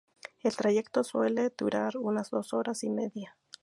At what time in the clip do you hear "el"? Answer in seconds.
0.41-0.55